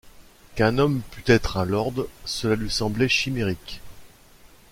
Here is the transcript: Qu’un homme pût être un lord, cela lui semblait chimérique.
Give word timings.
Qu’un 0.55 0.79
homme 0.79 1.03
pût 1.11 1.25
être 1.31 1.57
un 1.57 1.65
lord, 1.65 1.93
cela 2.25 2.55
lui 2.55 2.71
semblait 2.71 3.07
chimérique. 3.07 3.81